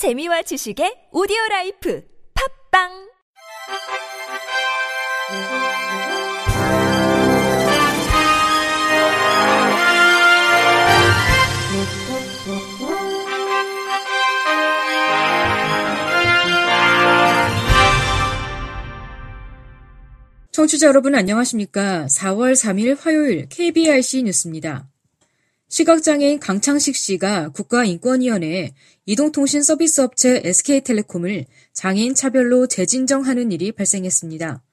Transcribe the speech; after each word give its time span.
재미와 0.00 0.40
지식의 0.40 1.12
오디오 1.12 1.36
라이프 1.50 2.02
팝빵 2.72 2.88
청취자 20.50 20.86
여러분 20.86 21.14
안녕하십니까? 21.14 22.06
4월 22.06 22.54
3일 22.54 22.98
화요일 22.98 23.50
KBRC 23.50 24.22
뉴스입니다. 24.22 24.89
시각장애인 25.70 26.40
강창식 26.40 26.96
씨가 26.96 27.50
국가인권위원회에 27.50 28.74
이동통신 29.06 29.62
서비스 29.62 30.00
업체 30.00 30.42
SK텔레콤을 30.44 31.46
장애인 31.72 32.16
차별로 32.16 32.66
재진정하는 32.66 33.52
일이 33.52 33.70
발생했습니다. 33.70 34.64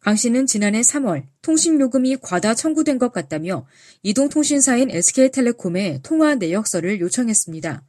강 0.00 0.16
씨는 0.16 0.46
지난해 0.46 0.80
3월 0.80 1.22
통신요금이 1.42 2.16
과다 2.20 2.54
청구된 2.54 2.98
것 2.98 3.12
같다며 3.12 3.64
이동통신사인 4.02 4.90
SK텔레콤에 4.90 6.00
통화 6.02 6.34
내역서를 6.34 7.00
요청했습니다. 7.00 7.84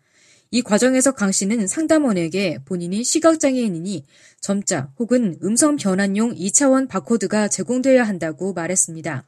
이 0.52 0.62
과정에서 0.62 1.14
강 1.14 1.32
씨는 1.32 1.66
상담원에게 1.66 2.60
본인이 2.66 3.04
시각장애인이니 3.04 4.06
점자 4.40 4.92
혹은 5.00 5.36
음성 5.42 5.78
변환용 5.78 6.36
2차원 6.36 6.88
바코드가 6.88 7.48
제공돼야 7.48 8.04
한다고 8.04 8.54
말했습니다. 8.54 9.26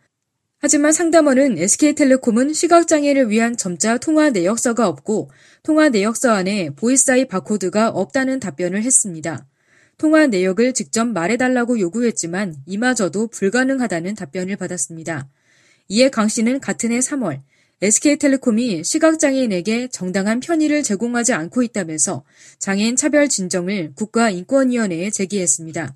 하지만 0.65 0.93
상담원은 0.93 1.57
SK텔레콤은 1.57 2.53
시각장애를 2.53 3.29
위한 3.29 3.57
점자 3.57 3.97
통화 3.97 4.29
내역서가 4.29 4.87
없고 4.87 5.29
통화 5.61 5.89
내역서 5.89 6.31
안에 6.31 6.69
보이스아이 6.69 7.25
바코드가 7.25 7.89
없다는 7.89 8.39
답변을 8.39 8.81
했습니다. 8.81 9.45
통화 9.97 10.25
내역을 10.25 10.73
직접 10.73 11.03
말해달라고 11.03 11.81
요구했지만 11.81 12.55
이마저도 12.65 13.27
불가능하다는 13.27 14.15
답변을 14.15 14.55
받았습니다. 14.55 15.27
이에 15.89 16.07
강 16.07 16.29
씨는 16.29 16.61
같은 16.61 16.93
해 16.93 16.99
3월 16.99 17.41
SK텔레콤이 17.81 18.85
시각장애인에게 18.85 19.89
정당한 19.89 20.39
편의를 20.39 20.81
제공하지 20.81 21.33
않고 21.33 21.61
있다면서 21.63 22.23
장애인 22.59 22.95
차별 22.95 23.27
진정을 23.27 23.91
국가인권위원회에 23.95 25.09
제기했습니다. 25.09 25.93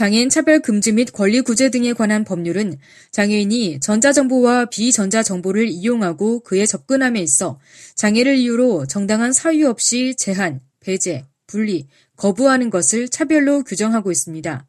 장애인 0.00 0.30
차별 0.30 0.60
금지 0.60 0.92
및 0.92 1.12
권리 1.12 1.42
구제 1.42 1.68
등에 1.68 1.92
관한 1.92 2.24
법률은 2.24 2.78
장애인이 3.10 3.80
전자정보와 3.80 4.70
비전자정보를 4.70 5.68
이용하고 5.68 6.40
그에 6.40 6.64
접근함에 6.64 7.20
있어 7.20 7.60
장애를 7.96 8.36
이유로 8.36 8.86
정당한 8.86 9.34
사유 9.34 9.68
없이 9.68 10.14
제한, 10.16 10.62
배제, 10.80 11.26
분리, 11.46 11.86
거부하는 12.16 12.70
것을 12.70 13.10
차별로 13.10 13.62
규정하고 13.62 14.10
있습니다. 14.10 14.66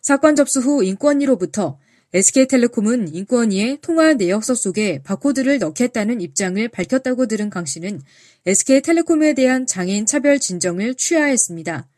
사건 0.00 0.36
접수 0.36 0.60
후 0.60 0.84
인권위로부터 0.84 1.80
SK텔레콤은 2.14 3.12
인권위에 3.16 3.78
통화 3.82 4.14
내역서 4.14 4.54
속에 4.54 5.02
바코드를 5.02 5.58
넣겠다는 5.58 6.20
입장을 6.20 6.68
밝혔다고 6.68 7.26
들은 7.26 7.50
강 7.50 7.64
씨는 7.64 8.00
SK텔레콤에 8.46 9.34
대한 9.34 9.66
장애인 9.66 10.06
차별 10.06 10.38
진정을 10.38 10.94
취하했습니다. 10.94 11.88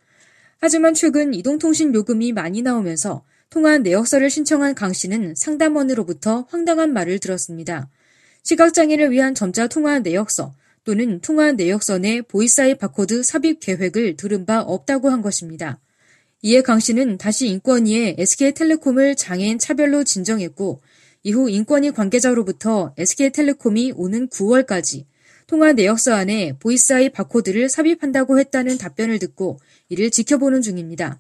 하지만 0.62 0.92
최근 0.92 1.33
이동통신 1.33 1.94
요금이 1.94 2.33
많이 2.33 2.61
나오면서 2.61 3.25
통화 3.48 3.78
내역서를 3.78 4.28
신청한 4.28 4.75
강 4.75 4.92
씨는 4.92 5.34
상담원으로부터 5.34 6.47
황당한 6.50 6.92
말을 6.92 7.19
들었습니다. 7.19 7.89
시각장애를 8.42 9.11
위한 9.11 9.34
점자 9.34 9.69
통화 9.69 10.00
내역서 10.00 10.55
또는 10.84 11.20
통화 11.20 11.53
내역서 11.53 11.98
내 11.98 12.20
보이스아이 12.20 12.75
바코드 12.75 13.22
삽입 13.22 13.61
계획을 13.61 14.16
들은 14.16 14.44
바 14.44 14.61
없다고 14.61 15.08
한 15.08 15.22
것입니다. 15.22 15.81
이에 16.42 16.61
강 16.61 16.78
씨는 16.78 17.16
다시 17.16 17.48
인권위에 17.48 18.16
SK텔레콤을 18.19 19.16
장애인 19.16 19.58
차별로 19.58 20.05
진정했고 20.05 20.83
이후 21.22 21.48
인권위 21.48 21.91
관계자로부터 21.92 22.94
SK텔레콤이 22.98 23.94
오는 23.97 24.28
9월까지 24.28 25.04
통화 25.50 25.72
내역서 25.72 26.15
안에 26.15 26.53
보이스아이 26.61 27.09
바코드를 27.09 27.69
삽입한다고 27.69 28.38
했다는 28.38 28.78
답변을 28.78 29.19
듣고 29.19 29.59
이를 29.88 30.09
지켜보는 30.09 30.62
중입니다. 30.62 31.19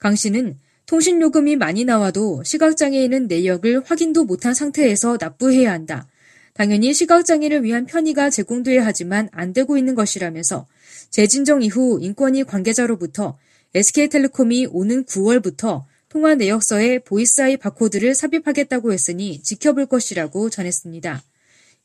강 0.00 0.16
씨는 0.16 0.58
통신요금이 0.86 1.54
많이 1.54 1.84
나와도 1.84 2.42
시각장애인은 2.42 3.28
내역을 3.28 3.82
확인도 3.84 4.24
못한 4.24 4.54
상태에서 4.54 5.18
납부해야 5.20 5.70
한다. 5.70 6.08
당연히 6.52 6.92
시각장애를 6.92 7.62
위한 7.62 7.86
편의가 7.86 8.28
제공돼야 8.30 8.84
하지만 8.84 9.28
안 9.30 9.52
되고 9.52 9.78
있는 9.78 9.94
것이라면서 9.94 10.66
재진정 11.10 11.62
이후 11.62 12.00
인권위 12.02 12.42
관계자로부터 12.42 13.38
SK텔레콤이 13.72 14.66
오는 14.72 15.04
9월부터 15.04 15.84
통화 16.08 16.34
내역서에 16.34 16.98
보이스아이 16.98 17.56
바코드를 17.56 18.16
삽입하겠다고 18.16 18.92
했으니 18.92 19.40
지켜볼 19.44 19.86
것이라고 19.86 20.50
전했습니다. 20.50 21.22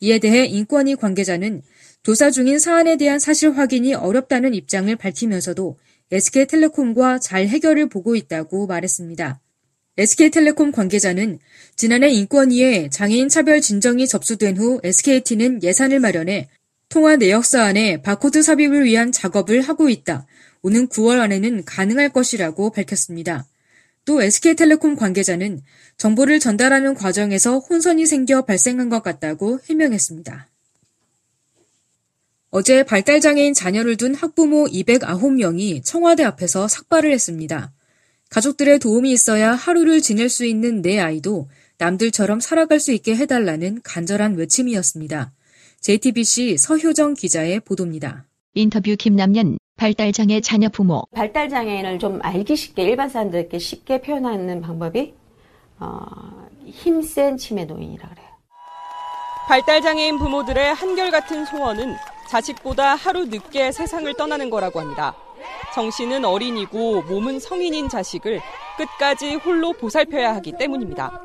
이에 0.01 0.19
대해 0.19 0.45
인권위 0.45 0.95
관계자는 0.95 1.61
조사 2.05 2.29
중인 2.29 2.59
사안에 2.59 2.97
대한 2.97 3.17
사실 3.17 3.57
확인이 3.57 3.95
어렵다는 3.95 4.53
입장을 4.53 4.95
밝히면서도 4.95 5.79
SK텔레콤과 6.11 7.17
잘 7.17 7.47
해결을 7.47 7.89
보고 7.89 8.15
있다고 8.15 8.67
말했습니다. 8.67 9.39
SK텔레콤 9.97 10.71
관계자는 10.71 11.39
지난해 11.75 12.11
인권위에 12.11 12.89
장애인 12.91 13.27
차별 13.29 13.59
진정이 13.59 14.07
접수된 14.07 14.55
후 14.55 14.79
SKT는 14.83 15.63
예산을 15.63 15.99
마련해 15.99 16.47
통화 16.89 17.15
내역서 17.15 17.59
안에 17.59 18.03
바코드 18.03 18.43
삽입을 18.43 18.83
위한 18.83 19.11
작업을 19.11 19.61
하고 19.61 19.89
있다. 19.89 20.27
오는 20.61 20.87
9월 20.87 21.19
안에는 21.21 21.65
가능할 21.65 22.09
것이라고 22.09 22.69
밝혔습니다. 22.69 23.47
또 24.05 24.21
SK텔레콤 24.21 24.95
관계자는 24.95 25.59
정보를 25.97 26.39
전달하는 26.39 26.93
과정에서 26.93 27.57
혼선이 27.57 28.05
생겨 28.05 28.45
발생한 28.45 28.89
것 28.89 29.01
같다고 29.01 29.59
해명했습니다. 29.67 30.49
어제 32.57 32.83
발달장애인 32.83 33.53
자녀를 33.53 33.97
둔 33.97 34.15
학부모 34.15 34.63
209명이 34.67 35.83
청와대 35.83 36.23
앞에서 36.23 36.69
삭발을 36.69 37.11
했습니다. 37.11 37.73
가족들의 38.29 38.79
도움이 38.79 39.11
있어야 39.11 39.51
하루를 39.51 39.99
지낼 39.99 40.29
수 40.29 40.45
있는 40.45 40.81
내 40.81 40.97
아이도 40.97 41.49
남들처럼 41.79 42.39
살아갈 42.39 42.79
수 42.79 42.93
있게 42.93 43.13
해달라는 43.17 43.81
간절한 43.83 44.35
외침이었습니다. 44.35 45.33
JTBC 45.81 46.55
서효정 46.57 47.15
기자의 47.15 47.59
보도입니다. 47.59 48.23
인터뷰 48.53 48.95
김남연 48.97 49.57
발달장애 49.75 50.39
자녀 50.39 50.69
부모 50.69 51.03
발달장애인을 51.11 51.99
좀 51.99 52.21
알기 52.23 52.55
쉽게 52.55 52.83
일반 52.83 53.09
사람들에게 53.09 53.59
쉽게 53.59 53.99
표현하는 53.99 54.61
방법이 54.61 55.13
어, 55.81 56.47
힘센 56.67 57.35
치매 57.35 57.65
노인이라 57.65 58.07
그래요. 58.07 58.27
발달장애인 59.49 60.19
부모들의 60.19 60.73
한결같은 60.73 61.43
소원은 61.47 62.14
자식보다 62.27 62.95
하루 62.95 63.25
늦게 63.25 63.71
세상을 63.71 64.11
떠나는 64.15 64.49
거라고 64.49 64.79
합니다. 64.79 65.15
정신은 65.73 66.25
어린이고 66.25 67.03
몸은 67.03 67.39
성인인 67.39 67.89
자식을 67.89 68.41
끝까지 68.77 69.35
홀로 69.35 69.73
보살펴야 69.73 70.35
하기 70.35 70.53
때문입니다. 70.57 71.21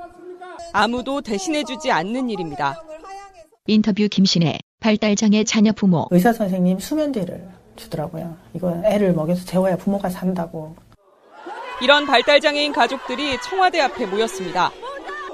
아무도 0.73 1.21
대신해주지 1.21 1.91
않는 1.91 2.31
일입니다. 2.31 2.83
인터뷰 3.67 4.09
김신혜 4.11 4.59
발달장애 4.81 5.45
자녀 5.45 5.73
부모 5.73 6.07
의사 6.11 6.33
선생님 6.33 6.79
수면제를 6.79 7.49
주더라고요. 7.77 8.37
이거 8.55 8.81
애를 8.85 9.13
먹여서 9.13 9.45
재워야 9.45 9.77
부모가 9.77 10.11
산다고. 10.11 10.77
이런 11.81 12.07
발달장애인 12.07 12.73
가족들이 12.73 13.41
청와대 13.41 13.81
앞에 13.81 14.07
모였습니다. 14.07 14.71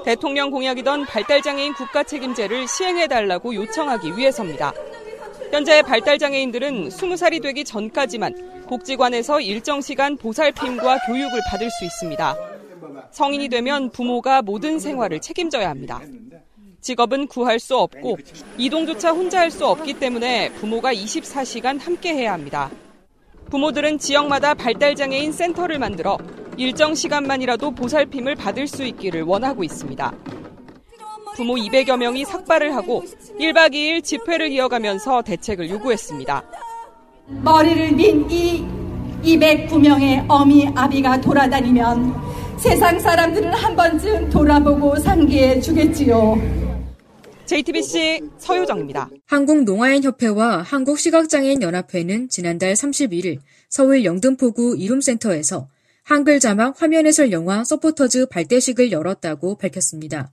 대통령 0.05 0.51
공약이던 0.51 1.05
발달장애인 1.05 1.73
국가 1.73 2.03
책임제를 2.03 2.67
시행해달라고 2.67 3.53
요청하기 3.55 4.15
위해서입니다. 4.15 4.71
현재 5.51 5.81
발달장애인들은 5.81 6.89
20살이 6.89 7.41
되기 7.41 7.63
전까지만 7.63 8.65
복지관에서 8.67 9.39
일정 9.39 9.81
시간 9.81 10.17
보살핌과 10.17 10.99
교육을 11.07 11.39
받을 11.49 11.69
수 11.71 11.85
있습니다. 11.85 12.35
성인이 13.11 13.47
되면 13.49 13.89
부모가 13.91 14.41
모든 14.41 14.79
생활을 14.79 15.21
책임져야 15.21 15.69
합니다. 15.69 16.01
직업은 16.81 17.27
구할 17.27 17.59
수 17.59 17.77
없고 17.77 18.17
이동조차 18.57 19.11
혼자 19.11 19.39
할 19.39 19.51
수 19.51 19.65
없기 19.65 19.95
때문에 19.95 20.51
부모가 20.53 20.93
24시간 20.93 21.79
함께 21.79 22.13
해야 22.13 22.33
합니다. 22.33 22.69
부모들은 23.49 23.97
지역마다 23.97 24.53
발달장애인 24.53 25.31
센터를 25.31 25.79
만들어 25.79 26.17
일정 26.57 26.93
시간만이라도 26.93 27.71
보살핌을 27.71 28.35
받을 28.35 28.67
수 28.67 28.83
있기를 28.83 29.23
원하고 29.23 29.63
있습니다. 29.63 30.13
부모 31.37 31.53
200여 31.53 31.97
명이 31.97 32.25
삭발을 32.25 32.75
하고 32.75 33.03
1박 33.39 33.71
2일 33.71 34.03
집회를 34.03 34.51
이어가면서 34.51 35.21
대책을 35.21 35.69
요구했습니다. 35.69 36.43
머리를 37.43 37.91
민 37.93 38.27
이 38.29 38.65
209명의 39.23 40.25
어미 40.27 40.69
아비가 40.75 41.19
돌아다니면 41.21 42.13
세상 42.59 42.99
사람들을 42.99 43.53
한 43.53 43.75
번쯤 43.75 44.29
돌아보고 44.29 44.97
상기해 44.97 45.59
주겠지요. 45.59 46.35
JTBC 47.45 48.21
서유정입니다. 48.37 49.09
한국농아인협회와 49.25 50.63
한국시각장애인연합회는 50.63 52.29
지난달 52.29 52.73
31일 52.73 53.39
서울 53.69 54.03
영등포구 54.03 54.75
이룸센터에서 54.77 55.69
한글 56.03 56.39
자막 56.39 56.81
화면 56.81 57.05
해설 57.05 57.31
영화 57.31 57.63
서포터즈 57.63 58.27
발대식을 58.27 58.91
열었다고 58.91 59.57
밝혔습니다. 59.57 60.31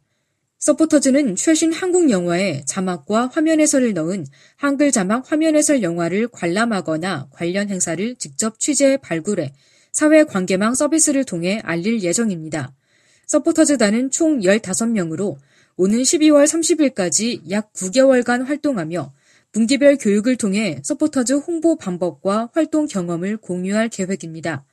서포터즈는 0.64 1.36
최신 1.36 1.74
한국 1.74 2.08
영화에 2.08 2.62
자막과 2.64 3.28
화면 3.34 3.60
해설을 3.60 3.92
넣은 3.92 4.24
한글 4.56 4.92
자막 4.92 5.30
화면 5.30 5.56
해설 5.56 5.82
영화를 5.82 6.28
관람하거나 6.28 7.28
관련 7.32 7.68
행사를 7.68 8.14
직접 8.14 8.58
취재 8.58 8.96
발굴해 8.96 9.52
사회 9.92 10.24
관계망 10.24 10.74
서비스를 10.74 11.24
통해 11.24 11.60
알릴 11.64 12.02
예정입니다. 12.02 12.72
서포터즈단은 13.26 14.10
총 14.10 14.40
15명으로 14.40 15.36
오는 15.76 15.98
12월 15.98 16.46
30일까지 16.46 17.50
약 17.50 17.70
9개월간 17.74 18.46
활동하며 18.46 19.12
분기별 19.52 19.98
교육을 19.98 20.36
통해 20.36 20.80
서포터즈 20.82 21.34
홍보 21.34 21.76
방법과 21.76 22.48
활동 22.54 22.86
경험을 22.86 23.36
공유할 23.36 23.90
계획입니다. 23.90 24.64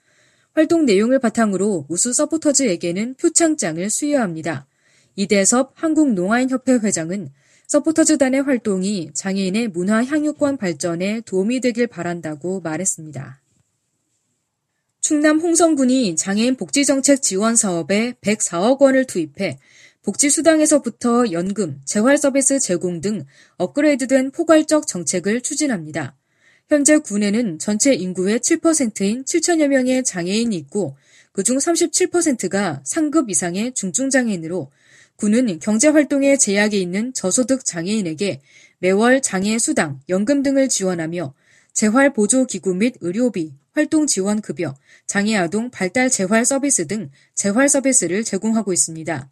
활동 0.54 0.86
내용을 0.86 1.20
바탕으로 1.20 1.86
우수 1.90 2.14
서포터즈에게는 2.14 3.16
표창장을 3.16 3.90
수여합니다. 3.90 4.68
이대섭 5.16 5.74
한국농아인협회 5.76 6.74
회장은 6.74 7.30
서포터즈단의 7.68 8.42
활동이 8.42 9.12
장애인의 9.14 9.70
문화 9.70 10.04
향유권 10.04 10.58
발전에 10.58 11.22
도움이 11.22 11.62
되길 11.62 11.88
바란다고 11.88 12.60
말했습니다. 12.62 13.42
충남 15.00 15.40
홍성군이 15.40 16.16
장애인 16.16 16.56
복지정책 16.58 17.22
지원 17.22 17.56
사업에 17.56 18.14
104억 18.22 18.82
원을 18.82 19.06
투입해 19.06 19.58
복지수당에서부터 20.04 21.32
연금, 21.32 21.80
재활서비스 21.86 22.60
제공 22.60 23.02
등 23.02 23.26
업그레이드된 23.58 24.32
포괄적 24.32 24.88
정책을 24.88 25.42
추진합니다. 25.42 26.16
현재 26.70 26.98
군에는 26.98 27.60
전체 27.60 27.94
인구의 27.94 28.40
7%인 28.40 29.26
7천여 29.26 29.68
명의 29.68 30.04
장애인이 30.04 30.56
있고 30.56 30.96
그중 31.34 31.58
37%가 31.58 32.82
상급 32.84 33.30
이상의 33.30 33.74
중증장애인으로 33.74 34.72
군은 35.22 35.60
경제활동에 35.60 36.36
제약이 36.36 36.82
있는 36.82 37.14
저소득 37.14 37.64
장애인에게 37.64 38.42
매월 38.80 39.22
장애 39.22 39.60
수당, 39.60 40.00
연금 40.10 40.42
등을 40.42 40.68
지원하며 40.68 41.36
재활보조기구 41.74 42.74
및 42.74 42.96
의료비, 43.02 43.54
활동지원급여, 43.74 44.74
장애아동 45.06 45.70
발달 45.70 46.10
재활 46.10 46.44
서비스 46.44 46.88
등 46.88 47.12
재활 47.36 47.70
서비스를 47.70 48.24
제공하고 48.24 48.74
있습니다. 48.74 49.30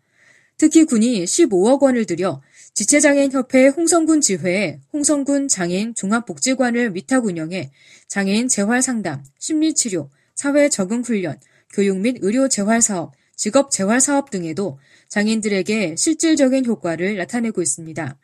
특히 0.58 0.86
군이 0.86 1.24
15억 1.26 1.82
원을 1.82 2.06
들여 2.06 2.40
지체장애인협회 2.76 3.70
홍성군 3.70 4.22
지회에 4.22 4.82
홍성군 4.94 5.48
장애인 5.48 5.96
종합복지관을 5.96 6.94
위탁 6.94 7.26
운영해 7.26 7.72
장애인 8.08 8.48
재활 8.48 8.84
상담, 8.84 9.26
심리치료, 9.40 10.12
사회 10.36 10.70
적응 10.70 11.02
훈련, 11.02 11.40
교육 11.74 11.98
및 11.98 12.18
의료 12.22 12.48
재활 12.48 12.80
사업, 12.84 13.14
직업 13.40 13.72
재활 13.72 14.02
사업 14.02 14.32
등에도 14.32 14.80
장애인들에게 15.08 15.96
실질적인 15.96 16.66
효과를 16.66 17.16
나타내고 17.16 17.62
있습니다. 17.62 18.18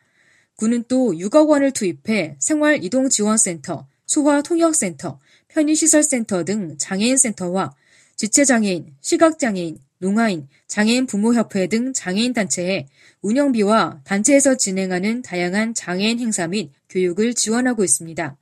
군은 0.56 0.84
또 0.88 1.14
6억 1.14 1.48
원을 1.48 1.70
투입해 1.70 2.36
생활 2.38 2.84
이동 2.84 3.08
지원센터, 3.08 3.88
소화 4.04 4.42
통역센터, 4.42 5.18
편의시설센터 5.48 6.44
등 6.44 6.76
장애인센터와 6.76 7.74
지체장애인, 8.16 8.94
시각장애인, 9.00 9.78
농아인, 10.00 10.48
장애인 10.66 11.06
부모협회 11.06 11.68
등 11.68 11.94
장애인 11.94 12.34
단체에 12.34 12.86
운영비와 13.22 14.02
단체에서 14.04 14.58
진행하는 14.58 15.22
다양한 15.22 15.72
장애인 15.72 16.20
행사 16.20 16.46
및 16.46 16.72
교육을 16.90 17.32
지원하고 17.32 17.84
있습니다. 17.84 18.36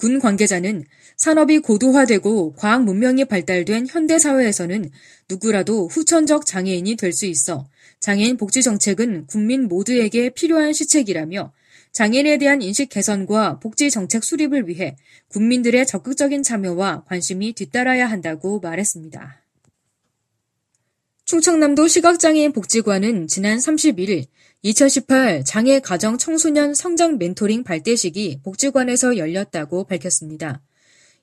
군 0.00 0.18
관계자는 0.18 0.84
산업이 1.16 1.58
고도화되고 1.58 2.54
과학 2.54 2.84
문명이 2.84 3.26
발달된 3.26 3.86
현대 3.86 4.18
사회에서는 4.18 4.90
누구라도 5.28 5.88
후천적 5.88 6.46
장애인이 6.46 6.96
될 6.96 7.12
수 7.12 7.26
있어 7.26 7.68
장애인 8.00 8.38
복지 8.38 8.62
정책은 8.62 9.26
국민 9.26 9.68
모두에게 9.68 10.30
필요한 10.30 10.72
시책이라며 10.72 11.52
장애인에 11.92 12.38
대한 12.38 12.62
인식 12.62 12.88
개선과 12.88 13.58
복지 13.58 13.90
정책 13.90 14.24
수립을 14.24 14.68
위해 14.68 14.96
국민들의 15.28 15.86
적극적인 15.86 16.42
참여와 16.42 17.04
관심이 17.04 17.52
뒤따라야 17.52 18.06
한다고 18.06 18.58
말했습니다. 18.60 19.42
충청남도 21.26 21.88
시각장애인 21.88 22.52
복지관은 22.52 23.28
지난 23.28 23.58
31일 23.58 24.26
2018 24.62 25.42
장애 25.42 25.80
가정 25.80 26.18
청소년 26.18 26.74
성장 26.74 27.16
멘토링 27.16 27.64
발대식이 27.64 28.40
복지관에서 28.42 29.16
열렸다고 29.16 29.84
밝혔습니다. 29.84 30.60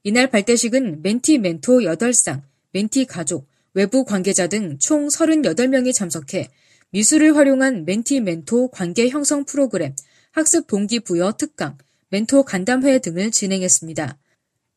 이날 0.02 0.28
발대식은 0.28 1.04
멘티 1.04 1.38
멘토 1.38 1.82
8상, 1.82 2.42
멘티 2.72 3.06
가족, 3.06 3.48
외부 3.76 4.06
관계자 4.06 4.48
등 4.48 4.80
총 4.80 5.08
38명이 5.08 5.94
참석해 5.94 6.50
미술을 6.90 7.36
활용한 7.36 7.86
멘티 7.86 8.22
멘토 8.22 8.70
관계 8.70 9.08
형성 9.10 9.46
프로그램, 9.46 9.94
학습 10.32 10.66
동기부여 10.66 11.34
특강, 11.34 11.78
멘토 12.10 12.42
간담회 12.42 12.98
등을 13.00 13.30
진행했습니다. 13.30 14.18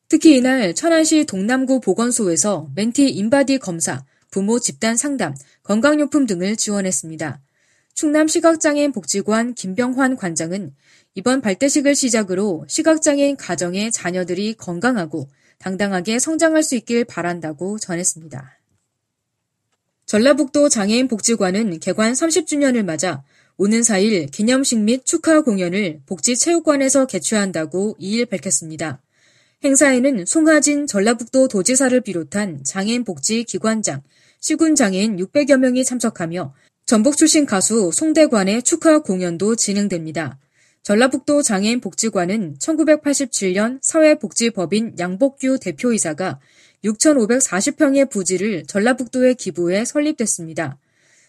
특히 0.07 0.37
이날 0.37 0.75
천안시 0.75 1.25
동남구 1.25 1.79
보건소에서 1.79 2.69
멘티 2.75 3.09
인바디 3.09 3.57
검사, 3.57 4.05
부모 4.29 4.59
집단 4.59 4.97
상담, 4.97 5.33
건강용품 5.63 6.27
등을 6.27 6.57
지원했습니다. 6.57 7.41
충남 7.93 8.27
시각장애인 8.27 8.91
복지관 8.91 9.53
김병환 9.53 10.15
관장은 10.15 10.73
이번 11.15 11.41
발대식을 11.41 11.95
시작으로 11.95 12.65
시각장애인 12.67 13.35
가정의 13.37 13.91
자녀들이 13.91 14.53
건강하고 14.55 15.29
당당하게 15.57 16.19
성장할 16.19 16.63
수 16.63 16.75
있길 16.75 17.05
바란다고 17.05 17.77
전했습니다. 17.77 18.59
전라북도 20.05 20.69
장애인 20.69 21.07
복지관은 21.07 21.79
개관 21.79 22.13
30주년을 22.13 22.83
맞아 22.83 23.23
오는 23.57 23.81
4일 23.81 24.31
기념식 24.31 24.79
및 24.79 25.05
축하 25.05 25.41
공연을 25.41 26.01
복지체육관에서 26.05 27.05
개최한다고 27.05 27.95
2일 27.99 28.29
밝혔습니다. 28.29 29.01
행사에는 29.63 30.25
송하진 30.25 30.87
전라북도 30.87 31.47
도지사를 31.47 32.01
비롯한 32.01 32.63
장애인 32.63 33.03
복지 33.03 33.43
기관장, 33.43 34.01
시군 34.39 34.73
장애인 34.73 35.17
600여 35.17 35.57
명이 35.57 35.85
참석하며 35.85 36.53
전북 36.91 37.15
출신 37.15 37.45
가수 37.45 37.89
송대관의 37.93 38.63
축하 38.63 38.99
공연도 38.99 39.55
진행됩니다. 39.55 40.37
전라북도 40.83 41.41
장애인 41.41 41.79
복지관은 41.79 42.57
1987년 42.59 43.79
사회복지법인 43.81 44.95
양복규 44.99 45.59
대표이사가 45.61 46.41
6,540평의 46.83 48.09
부지를 48.09 48.65
전라북도에 48.65 49.35
기부해 49.35 49.85
설립됐습니다. 49.85 50.77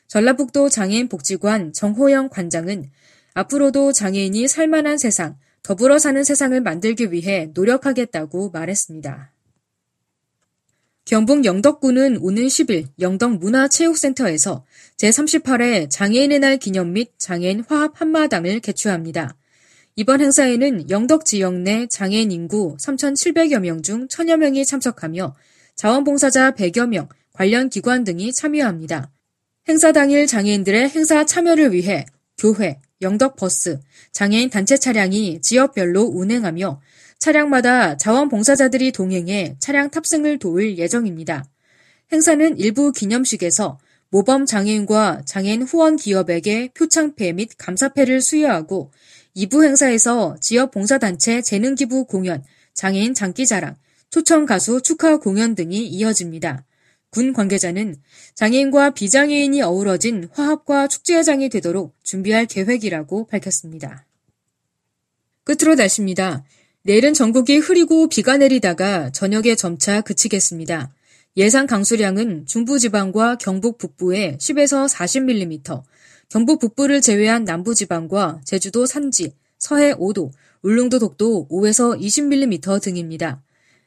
전라북도 0.09 0.69
장애인 0.69 1.09
복지관 1.09 1.73
정호영 1.73 2.31
관장은 2.31 2.91
앞으로도 3.35 3.93
장애인이 3.93 4.49
살만한 4.49 4.99
세상, 4.99 5.37
더불어 5.63 6.01
사는 6.01 6.25
세상을 6.25 6.61
만들기 6.61 7.13
위해 7.13 7.53
노력하겠다고 7.55 8.51
말했습니다. 8.51 9.32
경북 11.05 11.45
영덕군은 11.45 12.19
오는 12.19 12.47
10일 12.47 12.87
영덕문화체육센터에서 13.01 14.65
제38회 14.99 15.91
장애인의 15.91 16.39
날 16.39 16.59
기념 16.59 16.93
및 16.93 17.11
장애인 17.19 17.65
화합 17.69 18.01
한마당을 18.01 18.61
개최합니다. 18.61 19.37
이번 19.97 20.21
행사에는 20.21 20.91
영덕 20.91 21.25
지역 21.25 21.55
내 21.55 21.87
장애인 21.89 22.31
인구 22.31 22.77
3,700여 22.79 23.59
명 23.59 23.83
중 23.83 24.07
1,000여 24.07 24.37
명이 24.37 24.65
참석하며 24.65 25.35
자원봉사자 25.75 26.53
100여 26.53 26.89
명, 26.89 27.09
관련 27.33 27.69
기관 27.69 28.05
등이 28.05 28.33
참여합니다. 28.33 29.11
행사 29.69 29.91
당일 29.91 30.29
장애인들의 30.29 30.89
행사 30.91 31.27
참여를 31.27 31.73
위해 31.73 32.07
교회, 32.39 32.81
영덕버스, 33.01 33.81
장애인 34.13 34.51
단체 34.51 34.77
차량이 34.77 35.41
지역별로 35.41 36.03
운행하며 36.03 36.81
차량마다 37.23 37.97
자원봉사자들이 37.97 38.91
동행해 38.91 39.55
차량 39.61 39.91
탑승을 39.91 40.41
도울 40.41 40.77
예정입니다. 40.77 41.45
행사는 42.11 42.59
일부 42.59 42.91
기념식에서 42.91 43.79
모범 44.11 44.45
장애인과 44.45 45.23
장애인 45.25 45.63
후원 45.63 45.95
기업에게 45.95 46.71
표창패 46.75 47.35
및 47.35 47.51
감사패를 47.57 48.21
수여하고 48.21 48.91
2부 49.37 49.65
행사에서 49.65 50.37
지역 50.41 50.73
봉사단체 50.73 51.43
재능기부 51.43 52.07
공연, 52.07 52.43
장애인 52.75 53.15
장기자랑, 53.15 53.77
초청 54.11 54.45
가수 54.45 54.83
축하 54.83 55.19
공연 55.19 55.55
등이 55.55 55.87
이어집니다. 55.87 56.65
군 57.11 57.33
관계자는 57.33 57.95
장애인과 58.35 58.95
비장애인이 58.95 59.63
어우러진 59.63 60.29
화합과 60.33 60.89
축제장이 60.89 61.51
되도록 61.51 61.95
준비할 62.03 62.47
계획이라고 62.47 63.29
밝혔습니다. 63.29 64.07
끝으로 65.45 65.77
날씨입니다. 65.77 66.43
내일은 66.85 67.15
전국이 67.15 67.59
흐리고 67.59 68.09
비가 68.09 68.37
내리다가 68.37 69.11
저녁에 69.11 69.55
점차 69.55 70.01
그치겠습니다. 70.01 70.91
예상 71.37 71.69
강수량은 71.69 72.47
중부지방과 72.47 73.37
경북 73.37 73.79
북부에 73.79 74.37
10에서 74.39 74.93
40mm, 74.93 75.83
경북 76.29 76.59
북부를 76.59 77.01
제외한 77.01 77.45
남부지방과 77.45 78.41
제주도 78.45 78.85
산지, 78.85 79.33
서해 79.59 79.95
5도, 79.95 80.33
울릉도 80.63 80.99
독도 80.99 81.47
5에서 81.53 82.01
20mm 82.01 82.83
등입니다. 82.83 83.41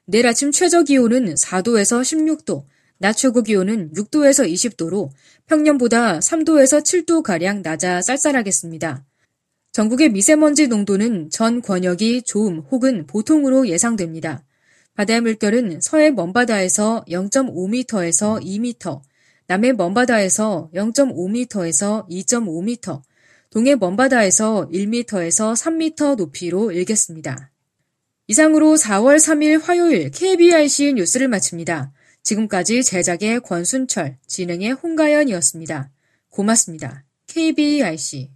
내일 0.06 0.26
아침 0.28 0.54
최저 0.54 0.84
기온은 0.84 1.36
4도에서 1.36 2.02
16도, 2.02 2.64
낮 2.98 3.12
최고 3.12 3.44
기온은 3.44 3.92
6도에서 3.92 4.50
20도로 4.50 5.10
평년보다 5.48 6.20
3도에서 6.20 6.82
7도가량 6.82 7.62
낮아 7.62 8.02
쌀쌀하겠습니다. 8.02 9.04
전국의 9.76 10.08
미세먼지 10.08 10.68
농도는 10.70 11.30
전 11.30 11.62
권역이 11.62 12.22
좋음 12.22 12.60
혹은 12.72 13.06
보통으로 13.08 13.68
예상됩니다. 13.68 14.46
바다의 14.94 15.20
물결은 15.20 15.82
서해 15.82 16.12
먼바다에서 16.12 17.04
0.5m에서 17.10 18.42
2m, 18.42 19.02
남해 19.48 19.74
먼바다에서 19.74 20.70
0.5m에서 20.74 22.08
2.5m, 22.08 23.02
동해 23.50 23.76
먼바다에서 23.76 24.70
1m에서 24.72 25.54
3m 25.54 26.16
높이로 26.16 26.72
일겠습니다. 26.72 27.52
이상으로 28.28 28.76
4월 28.76 29.18
3일 29.18 29.62
화요일 29.62 30.10
KBRC 30.10 30.94
뉴스를 30.94 31.28
마칩니다. 31.28 31.92
지금까지 32.24 32.82
제작의 32.82 33.42
권순철, 33.42 34.20
진행의 34.26 34.72
홍가연이었습니다. 34.72 35.92
고맙습니다. 36.30 37.04
KBRC 37.28 38.30